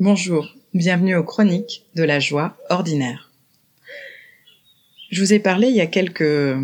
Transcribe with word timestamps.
Bonjour, 0.00 0.52
bienvenue 0.74 1.14
aux 1.14 1.22
chroniques 1.22 1.86
de 1.94 2.02
la 2.02 2.18
joie 2.18 2.56
ordinaire. 2.68 3.30
Je 5.12 5.20
vous 5.20 5.32
ai 5.32 5.38
parlé 5.38 5.68
il 5.68 5.76
y 5.76 5.80
a 5.80 5.86
quelques 5.86 6.56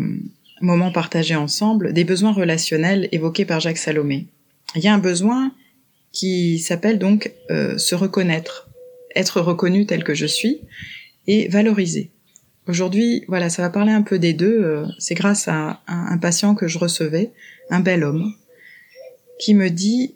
moments 0.59 0.91
partagés 0.91 1.37
ensemble 1.37 1.93
des 1.93 2.03
besoins 2.03 2.33
relationnels 2.33 3.07
évoqués 3.13 3.45
par 3.45 3.61
Jacques 3.61 3.77
Salomé. 3.77 4.27
Il 4.75 4.83
y 4.83 4.89
a 4.89 4.93
un 4.93 4.97
besoin 4.97 5.53
qui 6.11 6.59
s'appelle 6.59 6.99
donc 6.99 7.31
euh, 7.51 7.77
se 7.77 7.95
reconnaître, 7.95 8.69
être 9.15 9.39
reconnu 9.39 9.85
tel 9.85 10.03
que 10.03 10.13
je 10.13 10.25
suis 10.25 10.59
et 11.25 11.47
valoriser. 11.47 12.11
Aujourd'hui, 12.67 13.23
voilà, 13.29 13.49
ça 13.49 13.61
va 13.61 13.69
parler 13.69 13.93
un 13.93 14.01
peu 14.01 14.19
des 14.19 14.33
deux. 14.33 14.61
Euh, 14.61 14.85
c'est 14.99 15.15
grâce 15.15 15.47
à 15.47 15.81
un 15.87 16.17
patient 16.17 16.53
que 16.53 16.67
je 16.67 16.77
recevais, 16.77 17.31
un 17.69 17.79
bel 17.79 18.03
homme, 18.03 18.33
qui 19.39 19.53
me 19.53 19.69
dit 19.69 20.15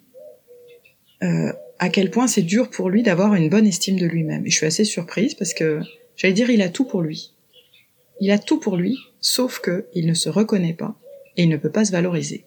euh, 1.23 1.54
à 1.80 1.89
quel 1.89 2.10
point 2.12 2.28
c'est 2.28 2.42
dur 2.42 2.70
pour 2.70 2.89
lui 2.89 3.04
d'avoir 3.04 3.36
une 3.36 3.50
bonne 3.50 3.68
estime 3.68 3.99
de 3.99 4.05
lui-même. 4.05 4.45
Et 4.45 4.49
je 4.49 4.55
suis 4.55 4.66
assez 4.66 4.86
surprise 4.86 5.36
parce 5.36 5.54
que, 5.54 5.82
j'allais 6.16 6.34
dire, 6.34 6.49
il 6.49 6.62
a 6.62 6.70
tout 6.70 6.86
pour 6.86 7.02
lui. 7.02 7.32
Il 8.22 8.32
a 8.32 8.40
tout 8.40 8.59
pour 8.59 8.77
lui, 8.77 8.98
sauf 9.20 9.59
que 9.59 9.88
il 9.94 10.08
ne 10.08 10.13
se 10.13 10.30
reconnaît 10.30 10.73
pas 10.73 10.98
et 11.35 11.44
il 11.44 11.49
ne 11.49 11.58
peut 11.58 11.72
pas 11.72 11.85
se 11.85 11.91
valoriser. 11.91 12.46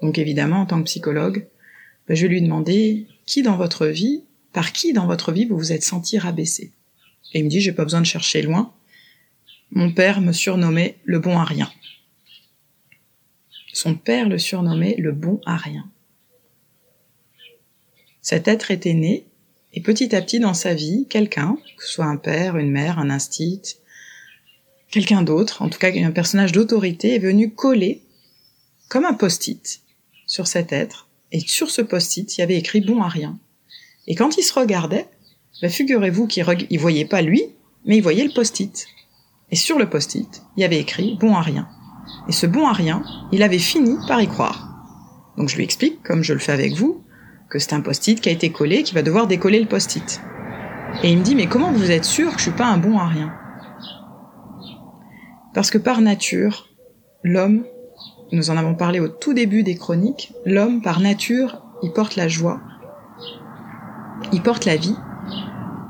Donc 0.00 0.18
évidemment, 0.18 0.60
en 0.60 0.66
tant 0.66 0.78
que 0.78 0.86
psychologue, 0.86 1.46
ben, 2.08 2.14
je 2.14 2.22
vais 2.22 2.34
lui 2.34 2.42
demander 2.42 3.06
qui 3.26 3.42
dans 3.42 3.56
votre 3.56 3.86
vie, 3.86 4.24
par 4.52 4.72
qui 4.72 4.92
dans 4.92 5.06
votre 5.06 5.32
vie 5.32 5.44
vous 5.44 5.58
vous 5.58 5.72
êtes 5.72 5.84
senti 5.84 6.18
rabaissé. 6.18 6.72
Et 7.32 7.40
il 7.40 7.44
me 7.44 7.50
dit, 7.50 7.60
j'ai 7.60 7.72
pas 7.72 7.84
besoin 7.84 8.00
de 8.00 8.06
chercher 8.06 8.42
loin. 8.42 8.72
Mon 9.70 9.92
père 9.92 10.20
me 10.20 10.32
surnommait 10.32 10.98
le 11.04 11.18
bon 11.18 11.38
à 11.38 11.44
rien. 11.44 11.70
Son 13.72 13.96
père 13.96 14.28
le 14.28 14.38
surnommait 14.38 14.94
le 14.98 15.12
bon 15.12 15.40
à 15.44 15.56
rien. 15.56 15.90
Cet 18.24 18.48
être 18.48 18.70
était 18.70 18.94
né, 18.94 19.26
et 19.74 19.82
petit 19.82 20.16
à 20.16 20.22
petit 20.22 20.40
dans 20.40 20.54
sa 20.54 20.72
vie, 20.72 21.06
quelqu'un, 21.10 21.58
que 21.76 21.84
ce 21.84 21.92
soit 21.92 22.06
un 22.06 22.16
père, 22.16 22.56
une 22.56 22.70
mère, 22.70 22.98
un 22.98 23.10
instit, 23.10 23.60
quelqu'un 24.90 25.20
d'autre, 25.20 25.60
en 25.60 25.68
tout 25.68 25.78
cas 25.78 25.92
un 25.94 26.10
personnage 26.10 26.52
d'autorité, 26.52 27.16
est 27.16 27.18
venu 27.18 27.50
coller, 27.50 28.00
comme 28.88 29.04
un 29.04 29.12
post-it, 29.12 29.82
sur 30.26 30.46
cet 30.46 30.72
être, 30.72 31.06
et 31.32 31.40
sur 31.40 31.70
ce 31.70 31.82
post-it, 31.82 32.38
il 32.38 32.40
y 32.40 32.44
avait 32.44 32.56
écrit 32.56 32.80
bon 32.80 33.02
à 33.02 33.08
rien. 33.08 33.38
Et 34.06 34.14
quand 34.14 34.38
il 34.38 34.42
se 34.42 34.58
regardait, 34.58 35.06
bah, 35.60 35.68
figurez-vous 35.68 36.26
qu'il 36.26 36.46
ne 36.46 36.78
voyait 36.78 37.04
pas 37.04 37.20
lui, 37.20 37.42
mais 37.84 37.98
il 37.98 38.02
voyait 38.02 38.24
le 38.24 38.32
post-it. 38.32 38.86
Et 39.50 39.56
sur 39.56 39.78
le 39.78 39.90
post-it, 39.90 40.42
il 40.56 40.62
y 40.62 40.64
avait 40.64 40.80
écrit 40.80 41.18
bon 41.20 41.34
à 41.34 41.42
rien. 41.42 41.68
Et 42.30 42.32
ce 42.32 42.46
bon 42.46 42.66
à 42.66 42.72
rien, 42.72 43.02
il 43.32 43.42
avait 43.42 43.58
fini 43.58 43.98
par 44.08 44.22
y 44.22 44.28
croire. 44.28 44.70
Donc 45.36 45.50
je 45.50 45.56
lui 45.56 45.64
explique, 45.64 46.02
comme 46.02 46.22
je 46.22 46.32
le 46.32 46.38
fais 46.38 46.52
avec 46.52 46.72
vous, 46.72 47.04
que 47.48 47.58
c'est 47.58 47.72
un 47.72 47.80
post-it 47.80 48.20
qui 48.20 48.28
a 48.28 48.32
été 48.32 48.50
collé, 48.50 48.82
qui 48.82 48.94
va 48.94 49.02
devoir 49.02 49.26
décoller 49.26 49.60
le 49.60 49.66
post-it. 49.66 50.20
Et 51.02 51.10
il 51.10 51.18
me 51.18 51.24
dit, 51.24 51.34
mais 51.34 51.46
comment 51.46 51.72
vous 51.72 51.90
êtes 51.90 52.04
sûr 52.04 52.32
que 52.32 52.38
je 52.38 52.44
suis 52.44 52.50
pas 52.52 52.66
un 52.66 52.78
bon 52.78 52.98
à 52.98 53.06
rien? 53.06 53.32
Parce 55.52 55.70
que 55.70 55.78
par 55.78 56.00
nature, 56.00 56.68
l'homme, 57.22 57.64
nous 58.32 58.50
en 58.50 58.56
avons 58.56 58.74
parlé 58.74 59.00
au 59.00 59.08
tout 59.08 59.34
début 59.34 59.62
des 59.62 59.76
chroniques, 59.76 60.32
l'homme 60.44 60.82
par 60.82 61.00
nature, 61.00 61.62
il 61.82 61.92
porte 61.92 62.16
la 62.16 62.28
joie, 62.28 62.60
il 64.32 64.42
porte 64.42 64.64
la 64.64 64.76
vie, 64.76 64.96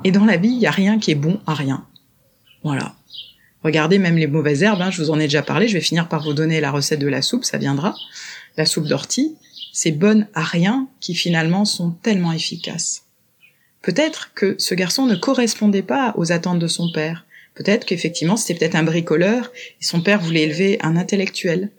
et 0.05 0.10
dans 0.10 0.25
la 0.25 0.36
vie, 0.36 0.50
il 0.50 0.58
n'y 0.58 0.66
a 0.66 0.70
rien 0.70 0.98
qui 0.98 1.10
est 1.10 1.16
bon 1.16 1.41
à 1.47 1.55
rien. 1.55 1.86
Voilà. 2.62 2.92
Regardez 3.62 3.98
même 3.98 4.16
les 4.16 4.27
mauvaises 4.27 4.62
herbes, 4.62 4.82
hein, 4.82 4.91
je 4.91 5.02
vous 5.02 5.10
en 5.10 5.19
ai 5.19 5.25
déjà 5.25 5.42
parlé, 5.42 5.69
je 5.69 5.75
vais 5.75 5.80
finir 5.80 6.08
par 6.08 6.22
vous 6.22 6.34
donner 6.34 6.60
la 6.60 6.70
recette 6.70 7.00
de 7.00 7.08
la 7.08 7.22
soupe, 7.22 7.44
ça 7.44 7.56
viendra. 7.56 7.94
La 8.58 8.66
soupe 8.66 8.86
d'ortie, 8.86 9.36
ces 9.75 9.91
bonnes 9.91 10.28
à 10.34 10.44
rien 10.44 10.89
qui 11.00 11.14
finalement 11.14 11.64
sont 11.64 11.91
tellement 11.91 12.33
efficaces. 12.33 13.03
Peut-être 13.83 14.31
que 14.34 14.55
ce 14.58 14.75
garçon 14.75 15.05
ne 15.05 15.16
correspondait 15.16 15.83
pas 15.83 16.14
aux 16.16 16.31
attentes 16.31 16.61
de 16.61 16.69
son 16.69 16.92
père. 16.92 17.27
Peut-être 17.55 17.84
qu'effectivement 17.84 18.36
c'était 18.36 18.55
peut-être 18.58 18.77
un 18.77 18.84
bricoleur 18.84 19.53
et 19.81 19.84
son 19.84 20.00
père 20.00 20.20
voulait 20.20 20.44
élever 20.44 20.78
un 20.81 20.97
intellectuel. 20.97 21.71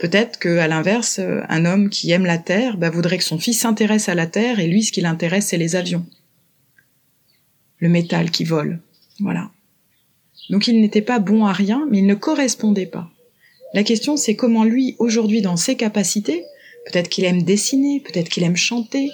Peut-être 0.00 0.38
que, 0.38 0.58
à 0.58 0.68
l'inverse, 0.68 1.18
un 1.18 1.64
homme 1.64 1.88
qui 1.88 2.10
aime 2.10 2.26
la 2.26 2.38
terre 2.38 2.76
bah, 2.76 2.90
voudrait 2.90 3.18
que 3.18 3.24
son 3.24 3.38
fils 3.38 3.60
s'intéresse 3.60 4.10
à 4.10 4.14
la 4.14 4.26
terre 4.26 4.60
et 4.60 4.66
lui 4.66 4.82
ce 4.82 4.92
qui 4.92 5.00
l'intéresse 5.00 5.46
c'est 5.46 5.58
les 5.58 5.76
avions. 5.76 6.04
Le 7.78 7.88
métal 7.88 8.30
qui 8.30 8.44
vole. 8.44 8.80
Voilà. 9.18 9.50
Donc 10.50 10.68
il 10.68 10.78
n'était 10.82 11.00
pas 11.00 11.18
bon 11.18 11.46
à 11.46 11.54
rien, 11.54 11.86
mais 11.90 11.98
il 11.98 12.06
ne 12.06 12.14
correspondait 12.14 12.84
pas. 12.84 13.10
La 13.72 13.82
question 13.82 14.18
c'est 14.18 14.36
comment 14.36 14.64
lui, 14.64 14.94
aujourd'hui 14.98 15.40
dans 15.40 15.56
ses 15.56 15.76
capacités, 15.76 16.44
Peut-être 16.86 17.08
qu'il 17.08 17.24
aime 17.24 17.42
dessiner, 17.42 18.00
peut-être 18.00 18.28
qu'il 18.28 18.42
aime 18.42 18.56
chanter, 18.56 19.10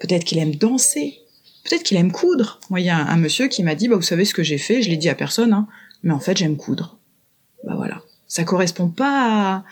peut-être 0.00 0.24
qu'il 0.24 0.38
aime 0.38 0.54
danser, 0.54 1.18
peut-être 1.64 1.82
qu'il 1.82 1.96
aime 1.96 2.12
coudre. 2.12 2.60
Moi, 2.70 2.80
il 2.80 2.86
y 2.86 2.90
a 2.90 2.96
un, 2.96 3.16
monsieur 3.16 3.48
qui 3.48 3.62
m'a 3.62 3.74
dit, 3.74 3.88
bah, 3.88 3.96
vous 3.96 4.02
savez 4.02 4.24
ce 4.24 4.34
que 4.34 4.42
j'ai 4.42 4.58
fait, 4.58 4.82
je 4.82 4.88
l'ai 4.88 4.96
dit 4.96 5.08
à 5.08 5.14
personne, 5.14 5.52
hein, 5.52 5.68
mais 6.02 6.12
en 6.12 6.20
fait, 6.20 6.36
j'aime 6.36 6.56
coudre. 6.56 6.98
Bah 7.64 7.74
voilà. 7.76 8.02
Ça 8.26 8.44
correspond 8.44 8.88
pas 8.88 9.64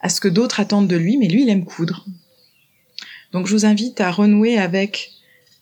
à, 0.00 0.08
ce 0.08 0.20
que 0.20 0.28
d'autres 0.28 0.60
attendent 0.60 0.88
de 0.88 0.96
lui, 0.96 1.16
mais 1.16 1.28
lui, 1.28 1.42
il 1.42 1.48
aime 1.48 1.64
coudre. 1.64 2.04
Donc, 3.32 3.46
je 3.46 3.52
vous 3.52 3.64
invite 3.64 4.00
à 4.00 4.10
renouer 4.10 4.58
avec 4.58 5.10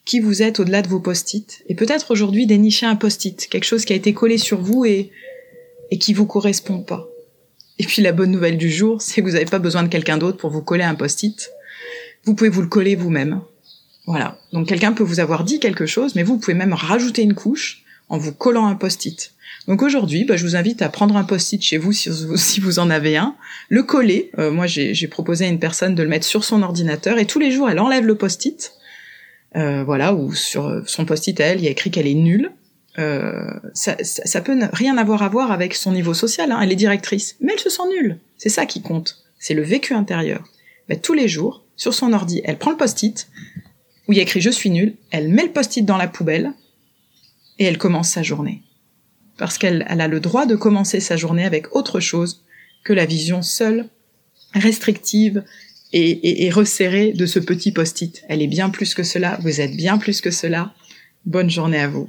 qui 0.05 0.21
vous 0.21 0.43
êtes 0.43 0.59
au-delà 0.59 0.81
de 0.81 0.89
vos 0.89 1.01
post-it, 1.01 1.63
et 1.69 1.75
peut-être 1.75 2.11
aujourd'hui 2.11 2.47
dénicher 2.47 2.87
un 2.87 2.97
post-it, 2.97 3.47
quelque 3.49 3.65
chose 3.65 3.85
qui 3.85 3.93
a 3.93 3.97
été 3.97 4.15
collé 4.15 4.39
sur 4.39 4.59
vous 4.59 4.87
et, 4.87 5.13
et 5.91 5.99
qui 5.99 6.15
vous 6.15 6.25
correspond 6.25 6.81
pas. 6.81 7.07
Et 7.79 7.85
puis 7.85 8.03
la 8.03 8.13
bonne 8.13 8.31
nouvelle 8.31 8.59
du 8.59 8.71
jour, 8.71 9.01
c'est 9.01 9.21
que 9.21 9.27
vous 9.27 9.35
n'avez 9.35 9.45
pas 9.45 9.59
besoin 9.59 9.83
de 9.83 9.89
quelqu'un 9.89 10.19
d'autre 10.19 10.39
pour 10.39 10.51
vous 10.51 10.63
coller 10.63 10.85
un 10.85 10.95
post-it. 10.95 11.51
Vous 12.25 12.35
pouvez 12.35 12.51
vous 12.51 12.63
le 12.63 12.69
coller 12.69 12.97
vous-même. 12.97 13.41
Voilà. 14.07 14.39
Donc 14.53 14.69
quelqu'un 14.69 14.93
peut 14.93 15.05
vous 15.05 15.21
avoir 15.21 15.45
dit 15.45 15.61
quelque 15.61 15.87
chose, 15.87 16.15
mais 16.15 16.23
vous 16.23 16.39
pouvez 16.39 16.55
même 16.55 16.73
rajouter 16.73 17.23
une 17.23 17.35
couche 17.35 17.85
en 18.09 18.19
vous 18.19 18.33
collant 18.33 18.67
un 18.67 18.75
post-it. 18.75 19.33
Donc 19.67 19.83
aujourd'hui, 19.83 20.25
bah, 20.25 20.37
je 20.37 20.45
vous 20.45 20.57
invite 20.57 20.83
à 20.83 20.89
prendre 20.89 21.17
un 21.17 21.25
post-it 21.25 21.63
chez 21.63 21.77
vous 21.77 21.93
si, 21.93 22.61
vous 22.61 22.79
en 22.79 22.91
avez 22.91 23.17
un, 23.17 23.37
le 23.69 23.83
coller. 23.83 24.31
Euh, 24.39 24.51
moi, 24.51 24.67
j'ai 24.67 25.09
proposé 25.09 25.45
à 25.45 25.49
une 25.49 25.59
personne 25.59 25.95
de 25.95 26.03
le 26.03 26.09
mettre 26.09 26.27
sur 26.27 26.43
son 26.43 26.63
ordinateur 26.63 27.19
et 27.19 27.27
tous 27.27 27.39
les 27.39 27.51
jours, 27.51 27.69
elle 27.69 27.79
enlève 27.79 28.07
le 28.07 28.15
post-it. 28.15 28.73
Euh, 29.57 29.85
voilà, 29.85 30.15
ou 30.15 30.35
sur 30.35 30.83
son 30.87 31.05
post-it, 31.05 31.39
elle, 31.41 31.59
il 31.59 31.65
y 31.65 31.69
a 31.69 31.71
écrit 31.71 31.91
qu'elle 31.91 32.07
est 32.07 32.15
nulle. 32.15 32.51
Euh, 32.99 33.61
ça, 33.75 34.41
peut 34.41 34.59
rien 34.73 34.97
avoir 34.97 35.23
à 35.23 35.29
voir 35.29 35.53
avec 35.53 35.75
son 35.75 35.93
niveau 35.93 36.15
social. 36.15 36.51
Hein. 36.51 36.61
Elle 36.61 36.73
est 36.73 36.77
directrice, 36.77 37.37
mais 37.41 37.53
elle 37.53 37.61
se 37.61 37.71
sent 37.71 37.89
nulle. 37.89 38.19
C'est 38.37 38.49
ça 38.49 38.67
qui 38.67 38.83
compte. 38.83 39.23
C'est 39.39 39.55
le 39.55 39.63
vécu 39.63 39.95
intérieur. 39.95 40.45
Mais 40.89 40.97
tous 40.97 41.15
les 41.15 41.29
jours, 41.29 41.65
sur 41.77 41.95
son 41.95 42.13
ordi, 42.13 42.41
elle 42.45 42.59
prend 42.59 42.73
le 42.73 42.77
post-it 42.77 43.29
où 44.09 44.13
il 44.13 44.17
y 44.17 44.19
a 44.21 44.23
écrit 44.23 44.41
je 44.41 44.51
suis 44.51 44.71
nulle. 44.71 44.95
Elle 45.11 45.29
met 45.29 45.45
le 45.45 45.53
post-it 45.53 45.85
dans 45.85 45.97
la 45.97 46.09
poubelle 46.09 46.53
et 47.59 47.65
elle 47.65 47.79
commence 47.79 48.11
sa 48.11 48.23
journée. 48.23 48.63
Parce 49.37 49.59
qu'elle 49.59 49.87
elle 49.89 50.01
a 50.01 50.09
le 50.09 50.19
droit 50.19 50.47
de 50.47 50.57
commencer 50.57 50.99
sa 50.99 51.17
journée 51.17 51.45
avec 51.45 51.77
autre 51.77 52.01
chose 52.01 52.45
que 52.85 52.93
la 52.93 53.07
vision 53.07 53.43
seule, 53.43 53.89
restrictive 54.55 55.45
et, 55.93 56.47
et 56.47 56.51
resserrée 56.51 57.13
de 57.13 57.27
ce 57.27 57.39
petit 57.39 57.71
post-it. 57.71 58.25
Elle 58.29 58.43
est 58.43 58.49
bien 58.49 58.71
plus 58.71 58.95
que 58.95 59.05
cela. 59.05 59.39
Vous 59.43 59.61
êtes 59.61 59.77
bien 59.77 59.99
plus 59.99 60.21
que 60.21 60.33
cela. 60.33 60.75
Bonne 61.27 61.51
journée 61.51 61.79
à 61.79 61.89
vous. 61.89 62.09